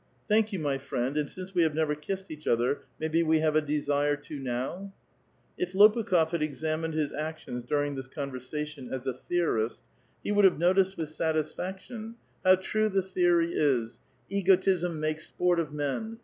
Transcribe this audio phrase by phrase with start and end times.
[0.31, 1.15] "Thank you, my friend.
[1.15, 4.95] 'A.Dd since we have never kissed each other, maybe we have ^ desire to now?"
[5.59, 9.83] If Lopukh6f had examined his actions during this con YersatioD, as a theorist,
[10.23, 11.97] he would have noticed with satisfac^ .264 A VITAL QUESTION.
[11.97, 16.17] tlon:" How true the theory is, Egotism makes sport of men.